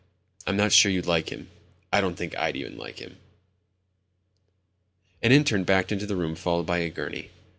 I'm 0.47 0.57
not 0.57 0.71
sure 0.71 0.91
you'd 0.91 1.05
like 1.05 1.29
him. 1.29 1.51
I 1.93 2.01
don't 2.01 2.15
think 2.15 2.35
I'd 2.35 2.55
even 2.55 2.75
like 2.75 2.97
him." 2.97 3.17
An 5.21 5.31
intern 5.31 5.63
backed 5.63 5.91
into 5.91 6.07
the 6.07 6.15
room 6.15 6.33
followed 6.33 6.65
by 6.65 6.79
a 6.79 6.89
gurney. 6.89 7.29